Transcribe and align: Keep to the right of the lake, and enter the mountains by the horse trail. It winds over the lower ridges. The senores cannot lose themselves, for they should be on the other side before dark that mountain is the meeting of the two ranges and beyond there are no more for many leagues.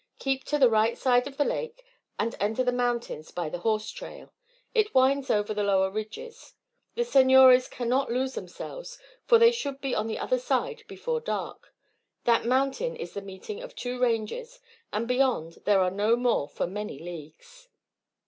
Keep 0.17 0.45
to 0.45 0.57
the 0.57 0.67
right 0.67 0.97
of 1.05 1.37
the 1.37 1.45
lake, 1.45 1.85
and 2.17 2.35
enter 2.39 2.63
the 2.63 2.71
mountains 2.71 3.29
by 3.29 3.49
the 3.49 3.59
horse 3.59 3.91
trail. 3.91 4.33
It 4.73 4.95
winds 4.95 5.29
over 5.29 5.53
the 5.53 5.61
lower 5.61 5.91
ridges. 5.91 6.55
The 6.95 7.03
senores 7.05 7.67
cannot 7.67 8.11
lose 8.11 8.33
themselves, 8.33 8.97
for 9.25 9.37
they 9.37 9.51
should 9.51 9.79
be 9.79 9.93
on 9.93 10.07
the 10.07 10.17
other 10.17 10.39
side 10.39 10.81
before 10.87 11.21
dark 11.21 11.75
that 12.23 12.47
mountain 12.47 12.95
is 12.95 13.13
the 13.13 13.21
meeting 13.21 13.61
of 13.61 13.75
the 13.75 13.75
two 13.75 13.99
ranges 13.99 14.59
and 14.91 15.07
beyond 15.07 15.59
there 15.65 15.81
are 15.81 15.91
no 15.91 16.15
more 16.15 16.49
for 16.49 16.65
many 16.65 16.97
leagues. 16.97 17.67